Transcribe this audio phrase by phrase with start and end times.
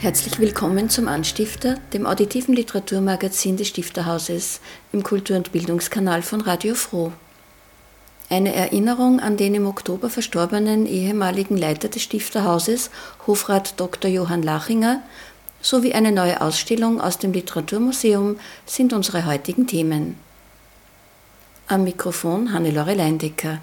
[0.00, 4.60] Herzlich willkommen zum Anstifter, dem auditiven Literaturmagazin des Stifterhauses
[4.92, 7.10] im Kultur- und Bildungskanal von Radio Froh.
[8.30, 12.90] Eine Erinnerung an den im Oktober verstorbenen ehemaligen Leiter des Stifterhauses,
[13.26, 14.08] Hofrat Dr.
[14.08, 15.02] Johann Lachinger,
[15.60, 20.14] sowie eine neue Ausstellung aus dem Literaturmuseum sind unsere heutigen Themen.
[21.66, 23.58] Am Mikrofon Hannelore Leindecker.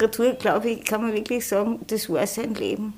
[0.00, 2.94] Literatur, glaube ich, kann man wirklich sagen, das war sein Leben.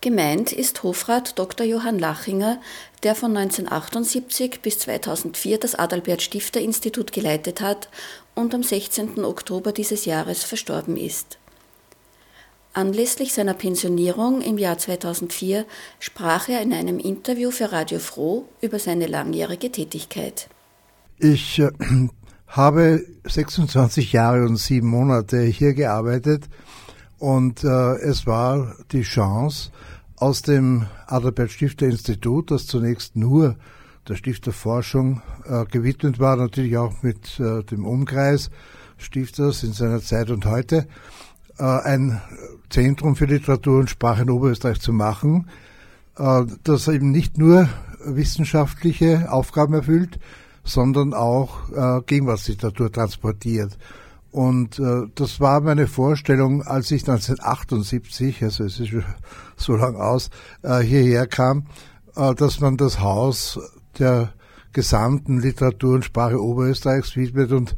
[0.00, 1.66] Gemeint ist Hofrat Dr.
[1.66, 2.60] Johann Lachinger,
[3.02, 7.88] der von 1978 bis 2004 das Adalbert Stifter Institut geleitet hat
[8.34, 9.24] und am 16.
[9.24, 11.38] Oktober dieses Jahres verstorben ist.
[12.74, 15.64] Anlässlich seiner Pensionierung im Jahr 2004
[15.98, 20.48] sprach er in einem Interview für Radio Froh über seine langjährige Tätigkeit.
[21.18, 21.70] Ich äh,
[22.48, 26.48] habe 26 Jahre und sieben Monate hier gearbeitet
[27.18, 29.70] und äh, es war die Chance,
[30.16, 33.56] aus dem Adalbert Stifter Institut, das zunächst nur
[34.08, 38.50] der Stifterforschung äh, gewidmet war, natürlich auch mit äh, dem Umkreis
[38.96, 40.88] Stifters in seiner Zeit und heute,
[41.58, 42.20] äh, ein
[42.70, 45.48] Zentrum für Literatur und Sprache in Oberösterreich zu machen,
[46.16, 47.68] äh, das eben nicht nur
[48.04, 50.18] wissenschaftliche Aufgaben erfüllt,
[50.68, 53.76] sondern auch äh, Gegenwartsliteratur transportiert.
[54.30, 58.92] Und äh, das war meine Vorstellung, als ich 1978, also es ist
[59.56, 60.30] so lang aus,
[60.62, 61.66] äh, hierher kam,
[62.14, 63.58] äh, dass man das Haus
[63.98, 64.32] der
[64.72, 67.52] gesamten Literatur und Sprache Oberösterreichs widmet.
[67.52, 67.74] Und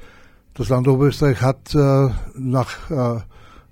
[0.55, 3.21] das Land Oberösterreich hat äh, nach äh,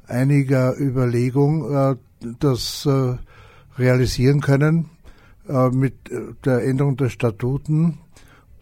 [0.07, 1.97] einiger Überlegung äh,
[2.39, 3.17] das äh,
[3.77, 4.91] realisieren können
[5.49, 5.95] äh, mit
[6.45, 7.99] der Änderung der Statuten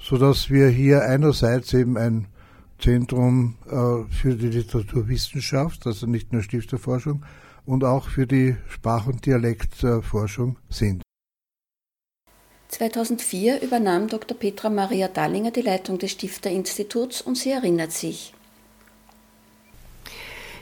[0.06, 2.26] so dass wir hier einerseits eben ein
[2.78, 7.24] Zentrum äh, für die Literaturwissenschaft, also nicht nur Stifterforschung,
[7.64, 11.02] und auch für die Sprach- und Dialektforschung sind.
[12.68, 14.36] 2004 übernahm Dr.
[14.36, 18.32] Petra Maria Dallinger die Leitung des Stifterinstituts und sie erinnert sich.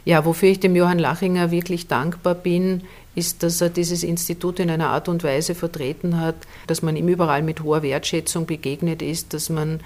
[0.07, 2.83] Ja, wofür ich dem Johann Lachinger wirklich dankbar bin,
[3.15, 6.35] ist, dass er dieses Institut in einer Art und Weise vertreten hat,
[6.67, 9.81] dass man ihm überall mit hoher Wertschätzung begegnet ist, dass man,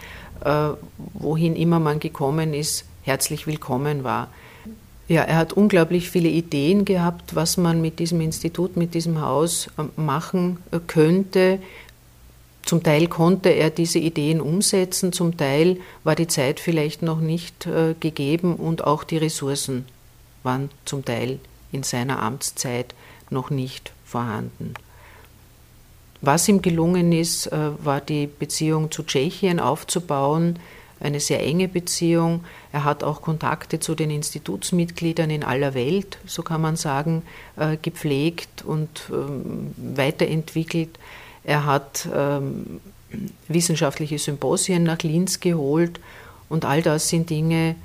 [0.44, 0.70] äh,
[1.14, 4.28] wohin immer man gekommen ist, herzlich willkommen war.
[5.08, 9.68] Ja, er hat unglaublich viele Ideen gehabt, was man mit diesem Institut, mit diesem Haus
[9.78, 11.60] äh, machen äh, könnte.
[12.62, 17.66] Zum Teil konnte er diese Ideen umsetzen, zum Teil war die Zeit vielleicht noch nicht
[17.66, 19.86] äh, gegeben und auch die Ressourcen
[20.42, 21.38] waren zum Teil
[21.72, 22.94] in seiner Amtszeit
[23.30, 24.74] noch nicht vorhanden.
[26.20, 30.58] Was ihm gelungen ist, äh, war die Beziehung zu Tschechien aufzubauen,
[31.00, 32.44] eine sehr enge Beziehung.
[32.72, 37.22] Er hat auch Kontakte zu den Institutsmitgliedern in aller Welt, so kann man sagen,
[37.56, 40.98] äh, gepflegt und ähm, weiterentwickelt.
[41.44, 42.80] Er hat ähm,
[43.46, 46.00] wissenschaftliche Symposien nach Linz geholt
[46.48, 47.76] und all das sind Dinge,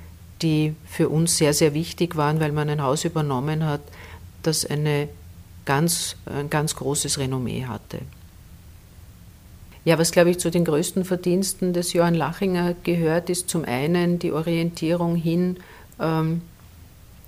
[0.42, 3.80] die für uns sehr, sehr wichtig waren, weil man ein Haus übernommen hat,
[4.42, 5.08] das eine
[5.64, 8.00] ganz, ein ganz großes Renommee hatte.
[9.84, 14.18] Ja, was glaube ich zu den größten Verdiensten des Johann Lachinger gehört, ist zum einen
[14.18, 15.58] die Orientierung hin
[16.00, 16.40] ähm,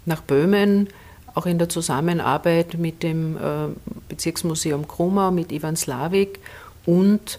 [0.07, 0.89] nach Böhmen,
[1.35, 3.69] auch in der Zusammenarbeit mit dem äh,
[4.09, 6.39] Bezirksmuseum Krumau, mit Ivan Slavik
[6.87, 7.39] und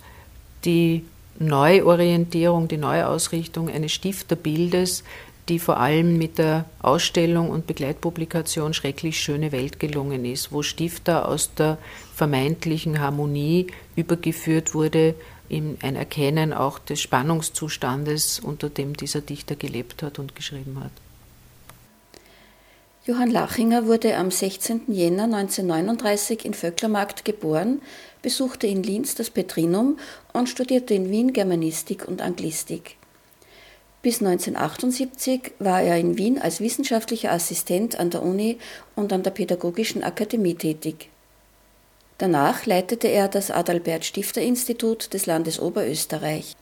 [0.65, 1.03] die
[1.39, 5.03] Neuorientierung, die Neuausrichtung eines Stifterbildes,
[5.49, 11.27] die vor allem mit der Ausstellung und Begleitpublikation Schrecklich schöne Welt gelungen ist, wo Stifter
[11.27, 11.77] aus der
[12.13, 15.15] vermeintlichen Harmonie übergeführt wurde
[15.49, 20.91] in ein Erkennen auch des Spannungszustandes, unter dem dieser Dichter gelebt hat und geschrieben hat.
[23.05, 24.81] Johann Lachinger wurde am 16.
[24.88, 27.81] Jänner 1939 in Vöcklermarkt geboren,
[28.21, 29.97] besuchte in Linz das Petrinum
[30.33, 32.97] und studierte in Wien Germanistik und Anglistik.
[34.07, 38.57] Bis 1978 war er in Wien als wissenschaftlicher Assistent an der Uni
[38.95, 41.09] und an der Pädagogischen Akademie tätig.
[42.18, 46.56] Danach leitete er das Adalbert Stifter Institut des Landes Oberösterreich.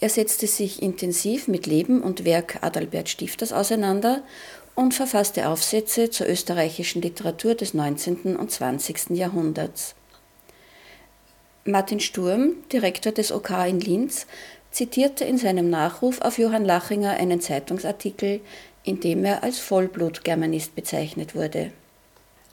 [0.00, 4.22] Er setzte sich intensiv mit Leben und Werk Adalbert Stifters auseinander
[4.74, 8.36] und verfasste Aufsätze zur österreichischen Literatur des 19.
[8.36, 9.16] und 20.
[9.16, 9.94] Jahrhunderts.
[11.64, 14.26] Martin Sturm, Direktor des OK in Linz,
[14.70, 18.40] zitierte in seinem Nachruf auf Johann Lachinger einen Zeitungsartikel,
[18.84, 21.72] in dem er als Vollblut-Germanist bezeichnet wurde.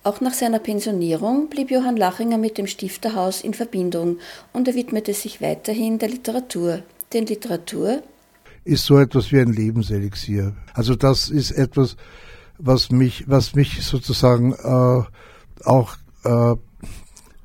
[0.04, 4.20] Auch nach seiner Pensionierung blieb Johann Lachinger mit dem Stifterhaus in Verbindung
[4.54, 6.84] und er widmete sich weiterhin der Literatur.
[7.14, 8.02] Denn Literatur
[8.64, 10.56] ist so etwas wie ein Lebenselixier.
[10.74, 11.96] Also das ist etwas,
[12.58, 16.56] was mich, was mich sozusagen äh, auch äh,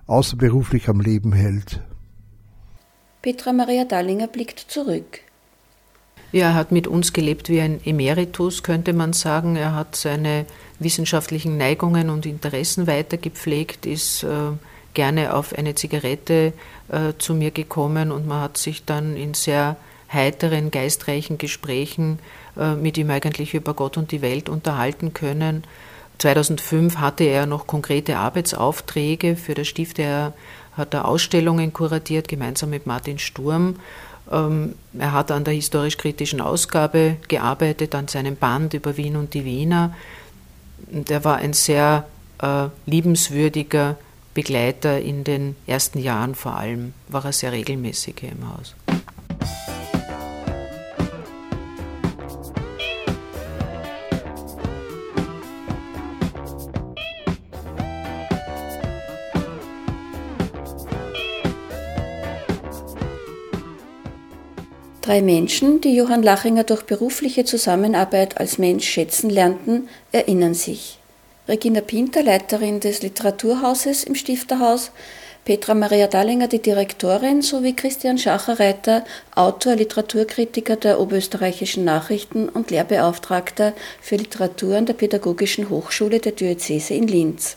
[0.07, 1.81] außerberuflich am Leben hält.
[3.23, 5.21] Petra Maria Dallinger blickt zurück.
[6.33, 9.55] Ja, er hat mit uns gelebt wie ein Emeritus, könnte man sagen.
[9.55, 10.47] Er hat seine
[10.79, 14.29] wissenschaftlichen Neigungen und Interessen weitergepflegt, ist äh,
[14.95, 16.53] gerne auf eine Zigarette
[16.89, 19.77] äh, zu mir gekommen und man hat sich dann in sehr
[20.13, 22.19] heiteren, geistreichen Gesprächen
[22.57, 25.65] äh, mit ihm eigentlich über Gott und die Welt unterhalten können.
[26.19, 29.99] 2005 hatte er noch konkrete Arbeitsaufträge für das Stift.
[29.99, 30.33] Er
[30.77, 33.77] hat er Ausstellungen kuratiert, gemeinsam mit Martin Sturm.
[34.31, 39.45] Ähm, er hat an der historisch-kritischen Ausgabe gearbeitet, an seinem Band über Wien und die
[39.45, 39.95] Wiener.
[41.09, 42.07] Er war ein sehr
[42.41, 43.97] äh, liebenswürdiger
[44.35, 48.75] Begleiter in den ersten Jahren vor allem, war er sehr regelmäßig hier im Haus.
[65.03, 71.01] Drei Menschen, die Johann Lachinger durch berufliche Zusammenarbeit als Mensch schätzen lernten, erinnern sich.
[71.49, 74.93] Regina Pinter, Leiterin des Literaturhauses im Stifterhaus,
[75.45, 79.05] Petra Maria Dallinger, die Direktorin, sowie Christian Schacherreiter,
[79.35, 86.95] Autor, Literaturkritiker der Oberösterreichischen Nachrichten und Lehrbeauftragter für Literatur an der Pädagogischen Hochschule der Diözese
[86.95, 87.57] in Linz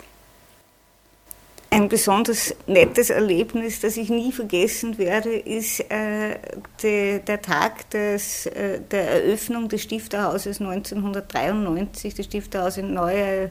[1.76, 6.38] ein besonders nettes Erlebnis, das ich nie vergessen werde, ist äh,
[6.82, 13.50] de, der Tag des, äh, der Eröffnung des Stifterhauses 1993, das Stifterhaus in neuer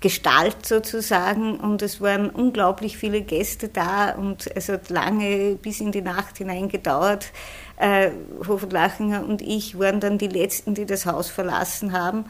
[0.00, 5.90] Gestalt sozusagen und es waren unglaublich viele Gäste da und es hat lange bis in
[5.90, 7.32] die Nacht hinein gedauert.
[7.78, 8.10] Äh,
[8.46, 12.26] Hoflachinger und ich waren dann die Letzten, die das Haus verlassen haben.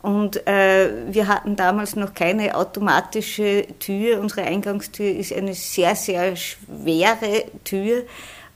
[0.00, 4.20] Und äh, wir hatten damals noch keine automatische Tür.
[4.20, 8.04] Unsere Eingangstür ist eine sehr, sehr schwere Tür.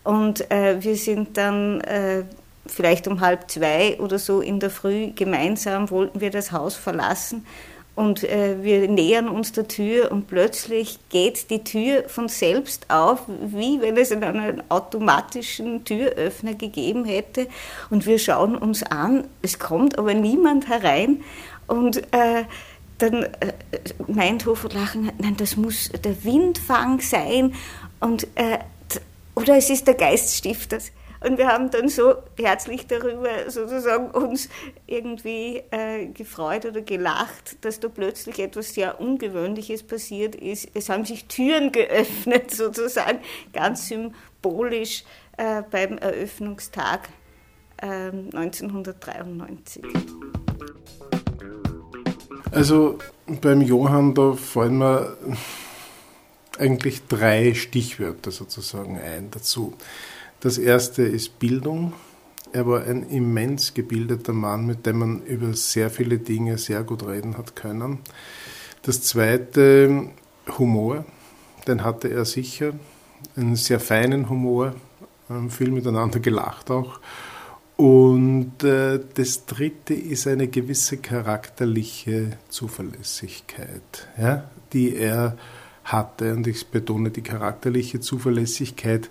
[0.04, 2.24] Und äh, wir sind dann äh,
[2.66, 7.44] vielleicht um halb zwei oder so in der Früh gemeinsam, wollten wir das Haus verlassen.
[7.94, 13.20] Und äh, wir nähern uns der Tür und plötzlich geht die Tür von selbst auf,
[13.28, 17.48] wie wenn es einen automatischen Türöffner gegeben hätte.
[17.90, 21.22] Und wir schauen uns an, es kommt aber niemand herein.
[21.66, 22.44] Und äh,
[22.96, 23.52] dann äh,
[24.06, 27.54] meint Hoferlachen, nein, das muss der Windfang sein.
[28.00, 28.58] Und, äh,
[29.34, 30.78] oder es ist der Geiststifter.
[31.24, 34.48] Und wir haben dann so herzlich darüber sozusagen uns
[34.86, 40.68] irgendwie äh, gefreut oder gelacht, dass da plötzlich etwas sehr Ungewöhnliches passiert ist.
[40.74, 43.18] Es haben sich Türen geöffnet sozusagen,
[43.52, 45.04] ganz symbolisch
[45.36, 47.08] äh, beim Eröffnungstag
[47.78, 49.82] äh, 1993.
[52.50, 52.98] Also
[53.40, 55.16] beim Johann, da fallen mir
[56.58, 59.74] eigentlich drei Stichwörter sozusagen ein dazu.
[60.42, 61.92] Das erste ist Bildung.
[62.52, 67.06] Er war ein immens gebildeter Mann, mit dem man über sehr viele Dinge sehr gut
[67.06, 68.00] reden hat können.
[68.82, 70.08] Das zweite,
[70.58, 71.04] Humor.
[71.68, 72.72] Den hatte er sicher.
[73.36, 74.74] Einen sehr feinen Humor,
[75.48, 76.98] viel miteinander gelacht auch.
[77.76, 85.36] Und äh, das dritte ist eine gewisse charakterliche Zuverlässigkeit, ja, die er
[85.84, 86.34] hatte.
[86.34, 89.08] Und ich betone die charakterliche Zuverlässigkeit,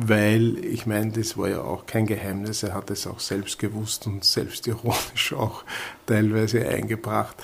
[0.00, 4.06] weil ich meine, das war ja auch kein Geheimnis, er hat es auch selbst gewusst
[4.06, 5.64] und selbstironisch auch
[6.06, 7.36] teilweise eingebracht.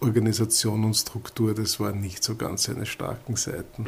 [0.00, 3.86] Organisation und Struktur, das waren nicht so ganz seine starken Seiten.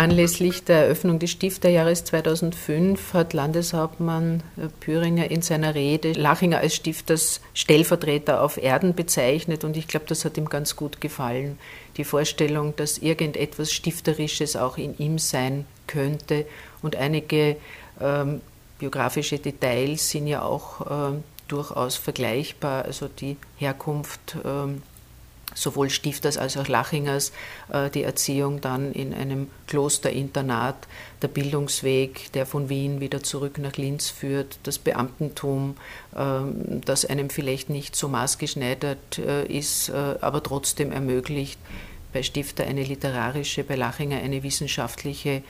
[0.00, 4.42] Anlässlich der Eröffnung des Stifterjahres 2005 hat Landeshauptmann
[4.80, 10.24] Püringer in seiner Rede Lachinger als Stifters Stellvertreter auf Erden bezeichnet und ich glaube, das
[10.24, 11.58] hat ihm ganz gut gefallen.
[11.98, 16.46] Die Vorstellung, dass irgendetwas Stifterisches auch in ihm sein könnte
[16.80, 17.56] und einige
[18.00, 18.40] ähm,
[18.78, 24.38] biografische Details sind ja auch äh, durchaus vergleichbar, also die Herkunft.
[24.46, 24.80] Ähm,
[25.54, 27.32] sowohl Stifters als auch Lachingers
[27.72, 30.86] äh, die Erziehung dann in einem Klosterinternat,
[31.22, 35.76] der Bildungsweg, der von Wien wieder zurück nach Linz führt, das Beamtentum,
[36.16, 41.58] ähm, das einem vielleicht nicht so maßgeschneidert äh, ist, äh, aber trotzdem ermöglicht,
[42.12, 45.42] bei Stifter eine literarische, bei Lachinger eine wissenschaftliche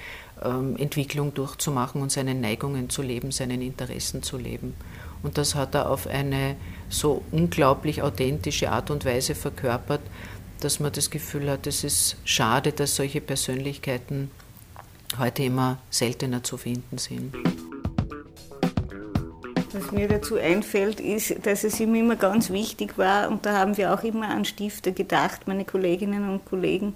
[0.45, 4.75] ähm, Entwicklung durchzumachen und seinen Neigungen zu leben, seinen Interessen zu leben.
[5.23, 6.57] Und das hat er auf eine
[6.89, 10.00] so unglaublich authentische Art und Weise verkörpert,
[10.61, 14.31] dass man das Gefühl hat, es ist schade, dass solche Persönlichkeiten
[15.19, 17.35] heute immer seltener zu finden sind.
[19.73, 23.77] Was mir dazu einfällt, ist, dass es ihm immer ganz wichtig war, und da haben
[23.77, 26.95] wir auch immer an Stifter gedacht, meine Kolleginnen und Kollegen,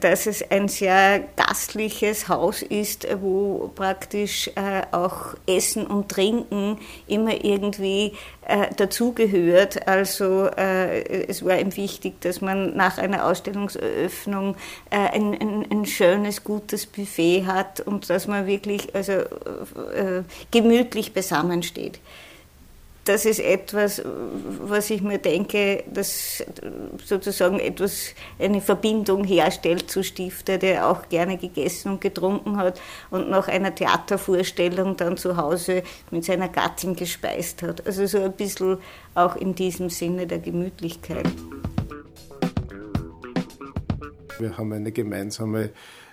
[0.00, 7.44] dass es ein sehr gastliches Haus ist, wo praktisch äh, auch Essen und Trinken immer
[7.44, 8.14] irgendwie
[8.46, 9.86] äh, dazugehört.
[9.86, 14.56] Also es war ihm wichtig, dass man nach einer Ausstellungseröffnung
[14.90, 19.12] ein, ein, ein, schönes, gutes Buffet hat und dass man wirklich also,
[20.50, 22.00] gemütlich beisammensteht
[23.04, 26.44] das ist etwas, was ich mir denke, dass
[27.04, 32.80] sozusagen etwas, eine Verbindung herstellt zu Stifter, der auch gerne gegessen und getrunken hat
[33.10, 35.82] und nach einer Theatervorstellung dann zu Hause
[36.12, 37.84] mit seiner Gattin gespeist hat.
[37.86, 38.78] Also so ein bisschen
[39.14, 41.26] auch in diesem Sinne der Gemütlichkeit.
[44.38, 45.70] Wir haben eine gemeinsame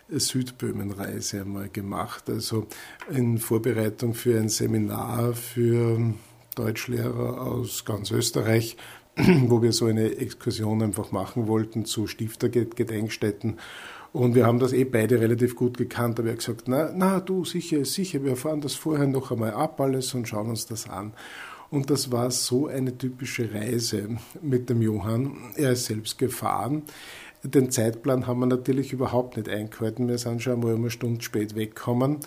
[0.09, 2.65] Südböhmenreise einmal gemacht, also
[3.11, 6.13] in Vorbereitung für ein Seminar für
[6.59, 8.75] Deutschlehrer aus ganz Österreich,
[9.15, 13.57] wo wir so eine Exkursion einfach machen wollten zu Stiftergedenkstätten.
[14.11, 16.19] Und wir haben das eh beide relativ gut gekannt.
[16.19, 19.51] Aber er hat gesagt, na, na, du, sicher, sicher, wir fahren das vorher noch einmal
[19.51, 21.13] ab alles und schauen uns das an.
[21.69, 25.37] Und das war so eine typische Reise mit dem Johann.
[25.55, 26.83] Er ist selbst gefahren.
[27.43, 30.09] Den Zeitplan haben wir natürlich überhaupt nicht eingehalten.
[30.09, 32.17] Wir sind schon einmal eine Stunde spät weggekommen.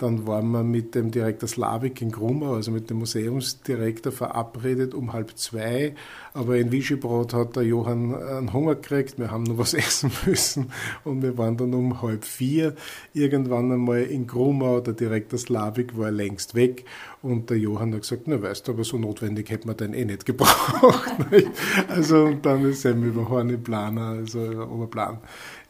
[0.00, 5.12] Dann waren wir mit dem Direktor Slavik in Grumau, also mit dem Museumsdirektor, verabredet um
[5.12, 5.94] halb zwei.
[6.32, 10.72] Aber in Visegrad hat der Johann einen Hunger gekriegt, wir haben noch was essen müssen
[11.04, 12.76] und wir waren dann um halb vier
[13.12, 14.80] irgendwann einmal in Grumau.
[14.80, 16.86] Der Direktor Slavik war längst weg
[17.20, 20.06] und der Johann hat gesagt, na weißt du, aber so notwendig hätte man den eh
[20.06, 21.12] nicht gebraucht.
[21.88, 25.18] also und dann ist er über Horni Planer, also Oberplan,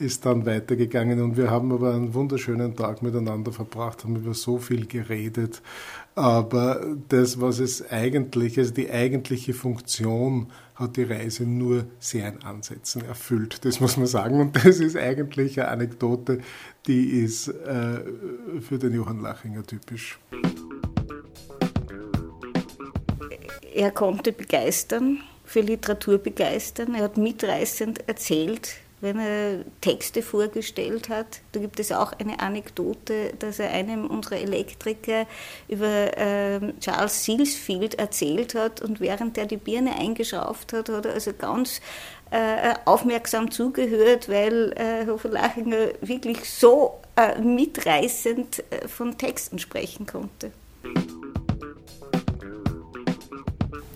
[0.01, 4.59] ist dann weitergegangen und wir haben aber einen wunderschönen Tag miteinander verbracht, haben über so
[4.59, 5.61] viel geredet.
[6.15, 12.43] Aber das, was es eigentlich, also die eigentliche Funktion hat die Reise nur sehr in
[12.43, 13.65] Ansätzen erfüllt.
[13.65, 14.41] Das muss man sagen.
[14.41, 16.41] Und das ist eigentlich eine Anekdote,
[16.87, 18.01] die ist äh,
[18.61, 20.19] für den Johann Lachinger typisch.
[23.75, 26.95] Er konnte begeistern, für Literatur begeistern.
[26.95, 31.41] Er hat mitreißend erzählt, wenn er Texte vorgestellt hat.
[31.53, 35.27] Da gibt es auch eine Anekdote, dass er einem unserer Elektriker
[35.69, 41.15] über äh, Charles Sealsfield erzählt hat und während er die Birne eingeschraubt hat, hat er
[41.15, 41.81] also ganz
[42.31, 50.53] äh, aufmerksam zugehört, weil äh, Hofer-Lachinger wirklich so äh, mitreißend äh, von Texten sprechen konnte.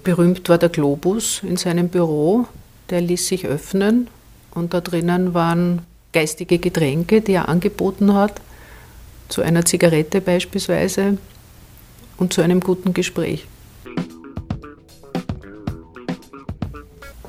[0.03, 2.47] Berühmt war der Globus in seinem Büro,
[2.91, 4.09] der ließ sich öffnen
[4.55, 5.83] und da drinnen waren
[6.13, 8.41] geistige Getränke, die er angeboten hat,
[9.29, 11.19] zu einer Zigarette beispielsweise
[12.17, 13.47] und zu einem guten Gespräch.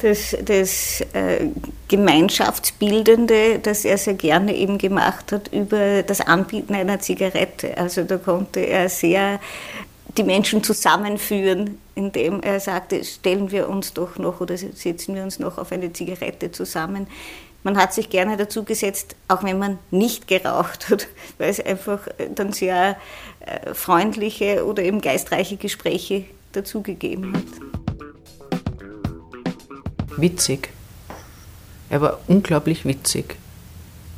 [0.02, 1.48] Das, das äh,
[1.88, 7.78] Gemeinschaftsbildende, das er sehr gerne eben gemacht hat über das Anbieten einer Zigarette.
[7.78, 9.40] Also da konnte er sehr
[10.18, 15.40] die Menschen zusammenführen, indem er sagte, stellen wir uns doch noch oder setzen wir uns
[15.40, 17.08] noch auf eine Zigarette zusammen.
[17.64, 21.08] Man hat sich gerne dazu gesetzt, auch wenn man nicht geraucht hat,
[21.38, 22.00] weil es einfach
[22.36, 22.98] dann sehr
[23.40, 27.44] äh, freundliche oder eben geistreiche Gespräche dazugegeben hat.
[30.18, 30.70] Witzig.
[31.90, 33.36] Er war unglaublich witzig.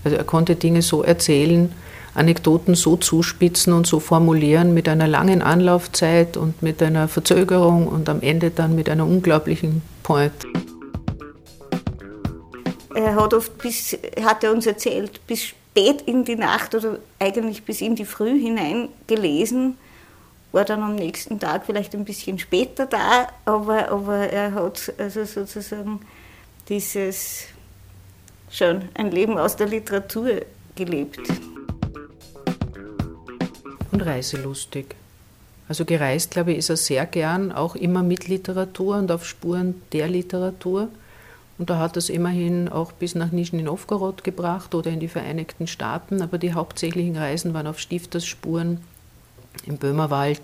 [0.04, 1.74] Also er konnte Dinge so erzählen,
[2.18, 8.10] Anekdoten so zuspitzen und so formulieren mit einer langen Anlaufzeit und mit einer Verzögerung und
[8.10, 10.48] am Ende dann mit einer unglaublichen Point.
[12.96, 17.64] Er hat oft bis, hat er uns erzählt, bis spät in die Nacht oder eigentlich
[17.64, 19.78] bis in die Früh hinein gelesen,
[20.52, 25.26] war dann am nächsten Tag vielleicht ein bisschen später da, aber, aber er hat also
[25.26, 26.00] sozusagen
[26.70, 27.44] dieses
[28.50, 30.42] schon ein Leben aus der Literatur
[30.76, 31.20] gelebt.
[33.92, 34.96] Und reiselustig.
[35.68, 39.82] Also gereist, glaube ich, ist er sehr gern, auch immer mit Literatur und auf Spuren
[39.92, 40.90] der Literatur.
[41.58, 45.68] Und da hat es immerhin auch bis nach Nizhny Novgorod gebracht oder in die Vereinigten
[45.68, 48.80] Staaten, aber die hauptsächlichen Reisen waren auf Stiftersspuren
[49.66, 50.42] im Böhmerwald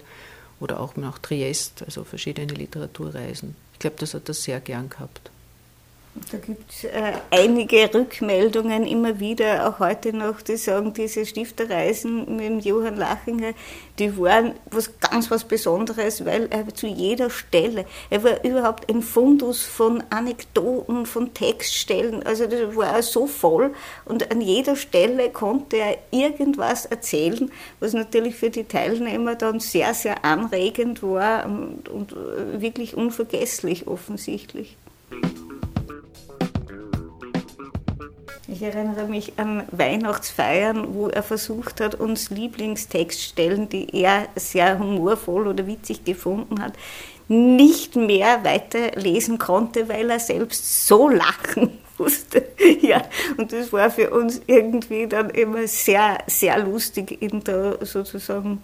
[0.60, 3.56] oder auch nach Triest, also verschiedene Literaturreisen.
[3.74, 5.30] Ich glaube, das hat er sehr gern gehabt.
[6.32, 12.36] Da gibt es äh, einige Rückmeldungen immer wieder, auch heute noch, die sagen, diese Stifterreisen
[12.36, 13.54] mit dem Johann Lachinger,
[13.98, 19.02] die waren was ganz was Besonderes, weil er zu jeder Stelle, er war überhaupt ein
[19.02, 23.74] Fundus von Anekdoten, von Textstellen, also das war so voll
[24.06, 29.96] und an jeder Stelle konnte er irgendwas erzählen, was natürlich für die Teilnehmer dann sehr,
[29.96, 32.16] sehr anregend war und, und
[32.62, 34.78] wirklich unvergesslich offensichtlich.
[38.64, 45.68] Erinnere mich an Weihnachtsfeiern, wo er versucht hat, uns Lieblingstextstellen, die er sehr humorvoll oder
[45.68, 46.74] witzig gefunden hat,
[47.28, 52.48] nicht mehr weiterlesen konnte, weil er selbst so lachen musste.
[52.82, 53.04] Ja,
[53.38, 58.62] und das war für uns irgendwie dann immer sehr, sehr lustig, ihn da sozusagen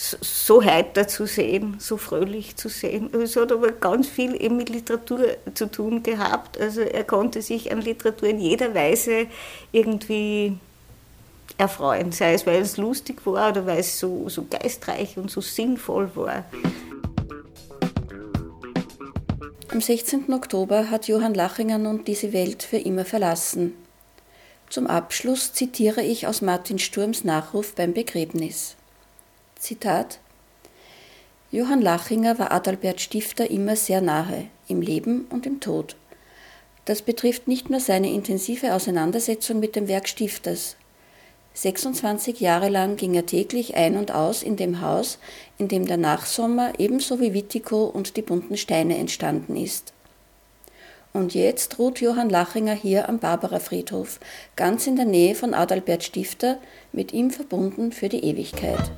[0.00, 3.10] so heiter zu sehen, so fröhlich zu sehen.
[3.12, 6.58] Es hat aber ganz viel eben mit Literatur zu tun gehabt.
[6.58, 9.26] Also er konnte sich an Literatur in jeder Weise
[9.72, 10.56] irgendwie
[11.58, 15.42] erfreuen, sei es, weil es lustig war oder weil es so, so geistreich und so
[15.42, 16.44] sinnvoll war.
[19.68, 20.32] Am 16.
[20.32, 23.74] Oktober hat Johann Lachinger nun diese Welt für immer verlassen.
[24.70, 28.76] Zum Abschluss zitiere ich aus Martin Sturms Nachruf beim Begräbnis.
[29.60, 30.20] Zitat
[31.50, 35.96] Johann Lachinger war Adalbert Stifter immer sehr nahe, im Leben und im Tod.
[36.86, 40.76] Das betrifft nicht nur seine intensive Auseinandersetzung mit dem Werk Stifters.
[41.52, 45.18] 26 Jahre lang ging er täglich ein und aus in dem Haus,
[45.58, 49.92] in dem der Nachsommer ebenso wie Wittico und die bunten Steine entstanden ist.
[51.12, 54.20] Und jetzt ruht Johann Lachinger hier am Barbara-Friedhof,
[54.56, 56.58] ganz in der Nähe von Adalbert Stifter,
[56.92, 58.90] mit ihm verbunden für die Ewigkeit.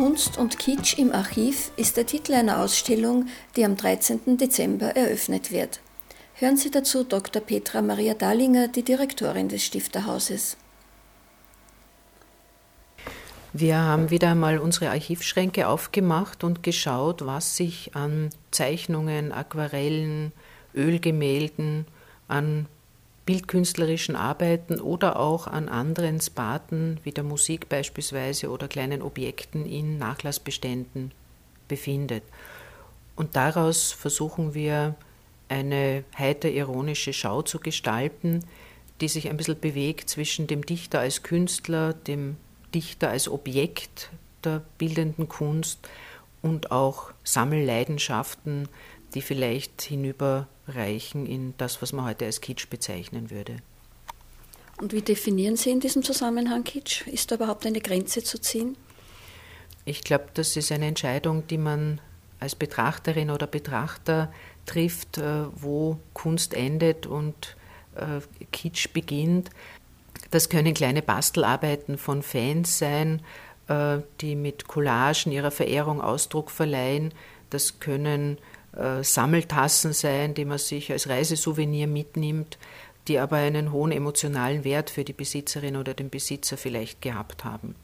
[0.00, 4.38] Kunst und Kitsch im Archiv ist der Titel einer Ausstellung, die am 13.
[4.38, 5.80] Dezember eröffnet wird.
[6.36, 7.42] Hören Sie dazu Dr.
[7.42, 10.56] Petra Maria Dahlinger, die Direktorin des Stifterhauses.
[13.52, 20.32] Wir haben wieder einmal unsere Archivschränke aufgemacht und geschaut, was sich an Zeichnungen, Aquarellen,
[20.74, 21.84] Ölgemälden,
[22.26, 22.64] an
[23.26, 29.98] bildkünstlerischen Arbeiten oder auch an anderen Sparten wie der Musik beispielsweise oder kleinen Objekten in
[29.98, 31.12] Nachlassbeständen
[31.68, 32.24] befindet.
[33.16, 34.94] Und daraus versuchen wir
[35.48, 38.44] eine heiter ironische Schau zu gestalten,
[39.00, 42.36] die sich ein bisschen bewegt zwischen dem Dichter als Künstler, dem
[42.74, 44.10] Dichter als Objekt
[44.44, 45.88] der bildenden Kunst
[46.42, 48.68] und auch Sammelleidenschaften,
[49.14, 49.82] die vielleicht
[50.70, 53.56] hinüberreichen in das, was man heute als Kitsch bezeichnen würde.
[54.80, 57.06] Und wie definieren Sie in diesem Zusammenhang Kitsch?
[57.06, 58.76] Ist da überhaupt eine Grenze zu ziehen?
[59.84, 62.00] Ich glaube, das ist eine Entscheidung, die man
[62.38, 64.32] als Betrachterin oder Betrachter
[64.64, 67.56] trifft, äh, wo Kunst endet und
[67.96, 68.20] äh,
[68.52, 69.50] Kitsch beginnt.
[70.30, 73.20] Das können kleine Bastelarbeiten von Fans sein,
[73.68, 77.12] äh, die mit Collagen ihrer Verehrung Ausdruck verleihen.
[77.50, 78.38] Das können
[78.76, 82.58] äh, Sammeltassen sein, die man sich als Reisesouvenir mitnimmt,
[83.08, 87.74] die aber einen hohen emotionalen Wert für die Besitzerin oder den Besitzer vielleicht gehabt haben.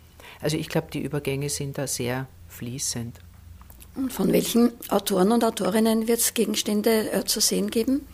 [0.41, 3.19] Also ich glaube, die Übergänge sind da sehr fließend.
[3.95, 8.07] Und von welchen Autoren und Autorinnen wird es Gegenstände äh, zu sehen geben?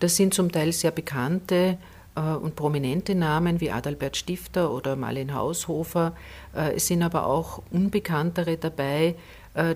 [0.00, 1.78] Das sind zum Teil sehr bekannte
[2.16, 6.14] äh, und prominente Namen wie Adalbert Stifter oder Marlene Haushofer.
[6.54, 9.14] Äh, es sind aber auch unbekanntere dabei,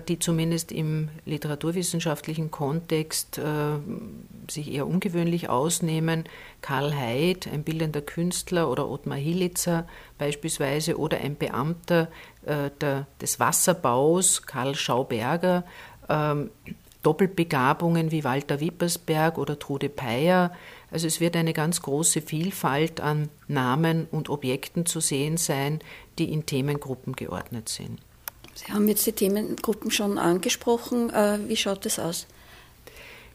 [0.07, 3.43] die zumindest im literaturwissenschaftlichen Kontext äh,
[4.47, 6.25] sich eher ungewöhnlich ausnehmen.
[6.61, 9.87] Karl Heid, ein bildender Künstler, oder Ottmar Hilitzer
[10.19, 12.09] beispielsweise, oder ein Beamter
[12.45, 12.69] äh,
[13.19, 15.63] des Wasserbaus, Karl Schauberger,
[16.09, 16.51] ähm,
[17.01, 20.51] Doppelbegabungen wie Walter Wippersberg oder Trude Peyer.
[20.91, 25.79] Also es wird eine ganz große Vielfalt an Namen und Objekten zu sehen sein,
[26.19, 27.99] die in Themengruppen geordnet sind.
[28.65, 31.09] Sie haben jetzt die Themengruppen schon angesprochen.
[31.09, 32.27] Äh, wie schaut das aus?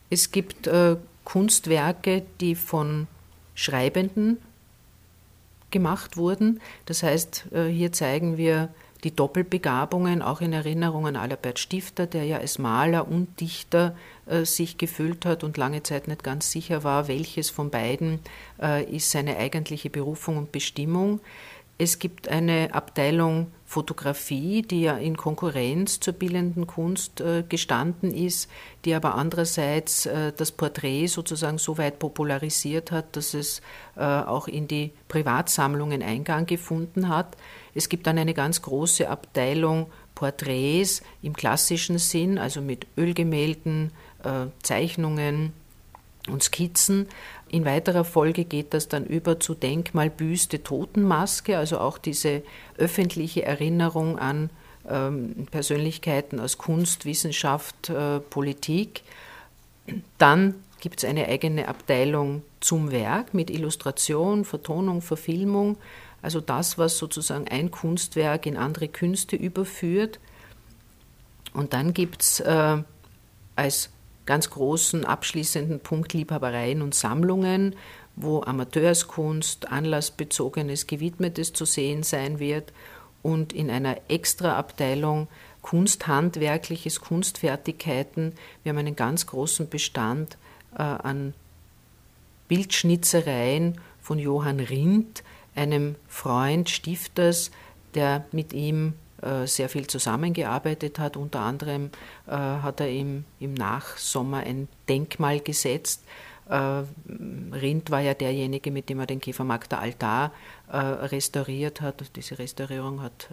[0.09, 3.09] Es gibt äh, Kunstwerke, die von
[3.55, 4.39] Schreibenden
[5.73, 6.61] gemacht wurden.
[6.85, 8.69] Das heißt, äh, hier zeigen wir
[9.03, 13.95] die Doppelbegabungen, auch in Erinnerung an Albert Stifter, der ja als Maler und Dichter
[14.43, 18.19] sich gefüllt hat und lange Zeit nicht ganz sicher war, welches von beiden
[18.91, 21.21] ist seine eigentliche Berufung und Bestimmung.
[21.79, 28.49] Es gibt eine Abteilung Fotografie, die ja in Konkurrenz zur bildenden Kunst äh, gestanden ist,
[28.85, 33.61] die aber andererseits äh, das Porträt sozusagen so weit popularisiert hat, dass es
[33.97, 37.37] äh, auch in die Privatsammlungen Eingang gefunden hat.
[37.75, 43.91] Es gibt dann eine ganz große Abteilung Porträts im klassischen Sinn, also mit Ölgemälden,
[44.63, 45.53] Zeichnungen,
[46.29, 47.09] und Skizzen.
[47.49, 52.43] In weiterer Folge geht das dann über zu Denkmalbüste Totenmaske, also auch diese
[52.77, 54.51] öffentliche Erinnerung an
[54.89, 59.03] ähm, Persönlichkeiten aus Kunst, Wissenschaft, äh, Politik.
[60.19, 65.77] Dann gibt es eine eigene Abteilung zum Werk mit Illustration, Vertonung, Verfilmung,
[66.23, 70.19] also das, was sozusagen ein Kunstwerk in andere Künste überführt.
[71.53, 72.83] Und dann gibt es äh,
[73.55, 73.91] als
[74.27, 77.77] ganz großen abschließenden Punkt Liebhabereien und Sammlungen,
[78.17, 82.73] wo Amateurskunst, anlassbezogenes, gewidmetes zu sehen sein wird
[83.23, 85.29] und in einer Extraabteilung
[85.63, 88.35] Kunsthandwerkliches, Kunstfertigkeiten.
[88.63, 90.39] Wir haben einen ganz großen Bestand
[90.77, 91.35] äh, an
[92.49, 95.25] Bildschnitzereien von Johann Rindt,
[95.57, 97.51] einem Freund Stifters,
[97.95, 98.95] der mit ihm
[99.47, 101.17] sehr viel zusammengearbeitet hat.
[101.17, 101.91] Unter anderem
[102.27, 106.03] äh, hat er im, im Nachsommer ein Denkmal gesetzt.
[106.49, 106.83] Äh,
[107.53, 110.33] Rindt war ja derjenige, mit dem er den Käfermarkter Altar
[110.69, 112.03] restauriert hat.
[112.17, 113.29] Diese Restaurierung hat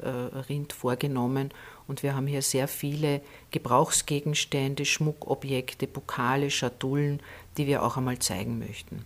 [0.49, 1.49] Rindt vorgenommen.
[1.87, 7.21] Und wir haben hier sehr viele Gebrauchsgegenstände, Schmuckobjekte, Pokale, Schatullen,
[7.57, 9.03] die wir auch einmal zeigen möchten.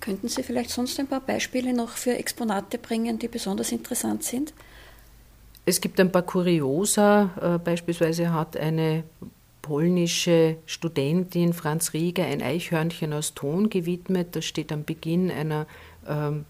[0.00, 4.54] Könnten Sie vielleicht sonst ein paar Beispiele noch für Exponate bringen, die besonders interessant sind?
[5.68, 7.30] Es gibt ein paar Kuriosa.
[7.40, 9.02] Äh, beispielsweise hat eine
[9.62, 14.36] polnische Studentin Franz Rieger ein Eichhörnchen aus Ton gewidmet.
[14.36, 15.66] Das steht am Beginn einer
[16.08, 16.44] ähm,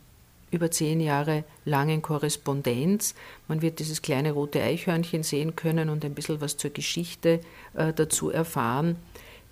[0.50, 3.14] über zehn Jahre langen Korrespondenz.
[3.48, 7.40] Man wird dieses kleine rote Eichhörnchen sehen können und ein bisschen was zur Geschichte
[7.72, 8.96] äh, dazu erfahren.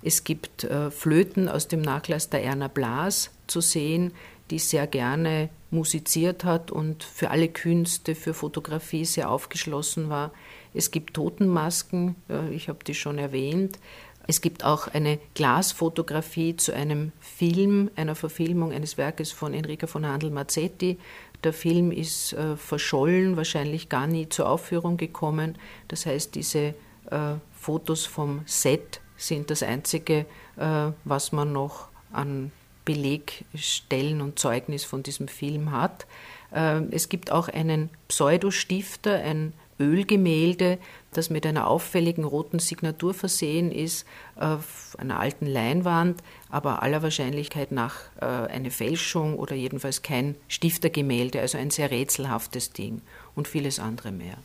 [0.02, 4.12] Es gibt äh, Flöten aus dem Nachlass der Erna Blas zu sehen,
[4.50, 10.32] die sehr gerne musiziert hat und für alle Künste, für Fotografie sehr aufgeschlossen war.
[10.72, 12.16] Es gibt Totenmasken,
[12.50, 13.78] ich habe die schon erwähnt.
[14.26, 20.06] Es gibt auch eine Glasfotografie zu einem Film, einer Verfilmung eines Werkes von Enrica von
[20.06, 20.98] Handel-Mazzetti.
[21.42, 25.58] Der Film ist äh, verschollen, wahrscheinlich gar nie zur Aufführung gekommen.
[25.88, 26.74] Das heißt, diese
[27.10, 30.24] äh, Fotos vom Set sind das Einzige,
[30.56, 32.50] äh, was man noch an
[32.84, 36.06] Belegstellen und Zeugnis von diesem Film hat.
[36.54, 40.78] Ähm, es gibt auch einen Pseudostifter, ein Ölgemälde,
[41.12, 47.72] das mit einer auffälligen roten Signatur versehen ist, auf einer alten Leinwand, aber aller Wahrscheinlichkeit
[47.72, 53.02] nach äh, eine Fälschung oder jedenfalls kein Stiftergemälde, also ein sehr rätselhaftes Ding
[53.34, 54.36] und vieles andere mehr.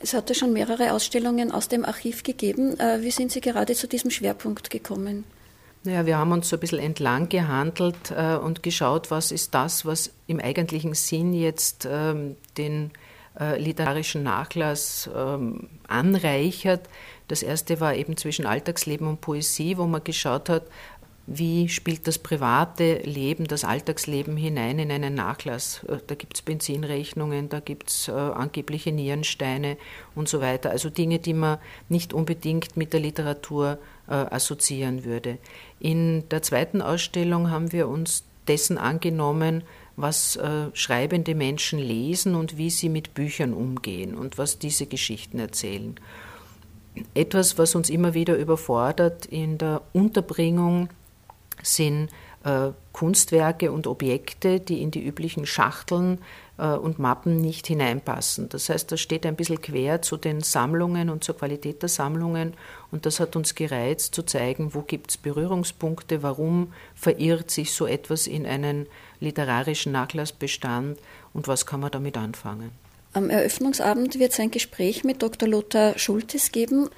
[0.00, 2.78] Es hatte schon mehrere Ausstellungen aus dem Archiv gegeben.
[2.78, 5.24] Äh, wie sind Sie gerade zu diesem Schwerpunkt gekommen?
[5.84, 9.86] Naja, wir haben uns so ein bisschen entlang gehandelt äh, und geschaut, was ist das,
[9.86, 12.90] was im eigentlichen Sinn jetzt ähm, den
[13.38, 16.88] äh, literarischen Nachlass ähm, anreichert.
[17.28, 20.64] Das erste war eben zwischen Alltagsleben und Poesie, wo man geschaut hat,
[21.30, 25.84] wie spielt das private Leben, das Alltagsleben hinein in einen Nachlass.
[25.84, 29.76] Äh, da gibt es Benzinrechnungen, da gibt es äh, angebliche Nierensteine
[30.14, 30.70] und so weiter.
[30.70, 31.58] Also Dinge, die man
[31.90, 35.36] nicht unbedingt mit der Literatur äh, assoziieren würde.
[35.80, 39.64] In der zweiten Ausstellung haben wir uns dessen angenommen,
[39.96, 45.38] was äh, schreibende Menschen lesen und wie sie mit Büchern umgehen und was diese Geschichten
[45.38, 45.96] erzählen.
[47.14, 50.88] Etwas, was uns immer wieder überfordert in der Unterbringung,
[51.62, 52.10] sind
[52.44, 56.18] äh, Kunstwerke und Objekte, die in die üblichen Schachteln
[56.58, 58.48] äh, und Mappen nicht hineinpassen.
[58.48, 62.54] Das heißt, das steht ein bisschen quer zu den Sammlungen und zur Qualität der Sammlungen
[62.90, 67.86] und das hat uns gereizt zu zeigen, wo gibt es Berührungspunkte, warum verirrt sich so
[67.86, 68.86] etwas in einen
[69.20, 70.98] literarischen Nachlassbestand
[71.32, 72.70] und was kann man damit anfangen.
[73.14, 75.48] Am Eröffnungsabend wird es ein Gespräch mit Dr.
[75.48, 76.88] Lothar Schultes geben.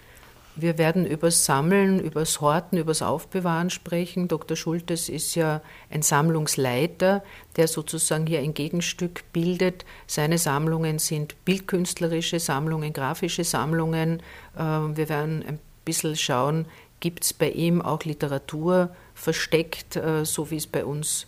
[0.60, 4.28] Wir werden übers Sammeln, übers Horten, übers Aufbewahren sprechen.
[4.28, 4.56] Dr.
[4.56, 7.22] Schultes ist ja ein Sammlungsleiter,
[7.56, 9.84] der sozusagen hier ein Gegenstück bildet.
[10.06, 14.22] Seine Sammlungen sind bildkünstlerische Sammlungen, grafische Sammlungen.
[14.58, 16.66] Ähm, wir werden ein bisschen schauen,
[17.00, 21.26] gibt es bei ihm auch Literatur versteckt, äh, so wie es bei uns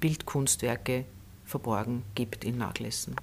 [0.00, 1.04] Bildkunstwerke
[1.44, 3.16] verborgen gibt in Nachlässen.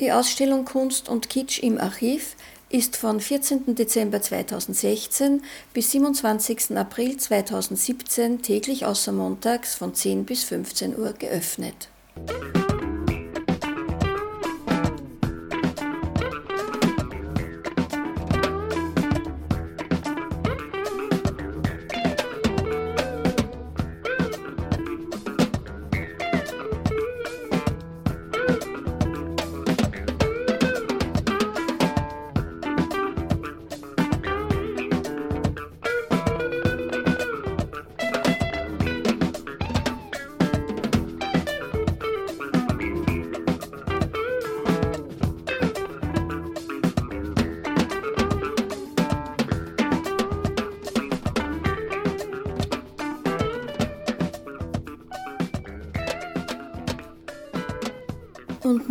[0.00, 2.36] Die Ausstellung Kunst und Kitsch im Archiv
[2.74, 3.76] ist von 14.
[3.76, 6.76] Dezember 2016 bis 27.
[6.76, 11.88] April 2017 täglich außer montags von 10 bis 15 Uhr geöffnet.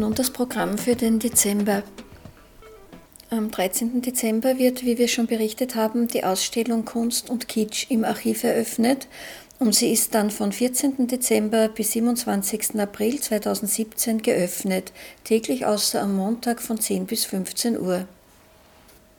[0.03, 1.81] Nun das Programm für den Dezember.
[3.29, 4.01] Am 13.
[4.01, 9.07] Dezember wird, wie wir schon berichtet haben, die Ausstellung Kunst und Kitsch im Archiv eröffnet
[9.59, 11.07] und sie ist dann von 14.
[11.07, 12.81] Dezember bis 27.
[12.81, 14.91] April 2017 geöffnet,
[15.23, 18.05] täglich außer am Montag von 10 bis 15 Uhr.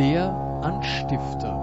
[0.00, 0.30] der
[0.62, 1.59] Anstifter